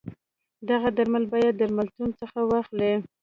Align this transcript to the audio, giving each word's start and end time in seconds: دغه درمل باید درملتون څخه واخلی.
دغه 0.69 0.89
درمل 0.97 1.23
باید 1.33 1.53
درملتون 1.59 2.09
څخه 2.19 2.39
واخلی. 2.49 2.93